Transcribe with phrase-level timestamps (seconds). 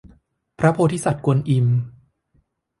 [0.59, 1.67] พระโพธิสัตว์กวนอิม